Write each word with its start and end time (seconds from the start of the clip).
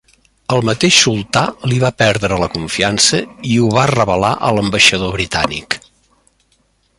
El 0.53 0.63
mateix 0.67 0.95
sultà 1.01 1.43
li 1.73 1.77
va 1.83 1.91
perdre 2.03 2.39
la 2.43 2.49
confiança 2.55 3.19
i 3.53 3.59
ho 3.65 3.69
va 3.77 3.85
revelar 3.93 4.33
a 4.49 4.51
l'ambaixador 4.59 5.15
britànic. 5.19 5.79